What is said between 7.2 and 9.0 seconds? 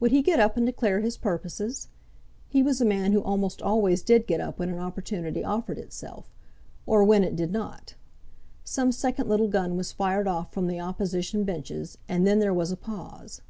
it did not. Some